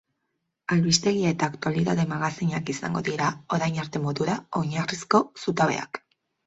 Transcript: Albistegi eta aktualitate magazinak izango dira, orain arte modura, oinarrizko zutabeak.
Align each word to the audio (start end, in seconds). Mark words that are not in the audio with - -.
Albistegi 0.75 1.27
eta 1.31 1.49
aktualitate 1.53 2.07
magazinak 2.15 2.73
izango 2.75 3.05
dira, 3.11 3.31
orain 3.59 3.81
arte 3.87 4.05
modura, 4.09 4.43
oinarrizko 4.63 5.27
zutabeak. 5.47 6.07